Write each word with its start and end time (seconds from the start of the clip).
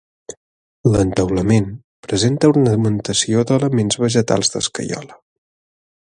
L'entaulament 0.93 1.67
presenta 2.07 2.51
ornamentació 2.55 3.45
d'elements 3.53 4.01
vegetals 4.07 4.53
d'escaiola. 4.57 5.21